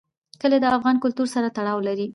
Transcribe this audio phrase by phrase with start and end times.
[0.41, 2.05] کلي د افغان کلتور سره تړاو لري.